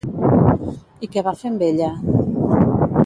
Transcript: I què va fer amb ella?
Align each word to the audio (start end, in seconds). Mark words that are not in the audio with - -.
I 1.07 1.09
què 1.15 1.23
va 1.27 1.35
fer 1.41 1.51
amb 1.53 1.67
ella? 1.67 1.91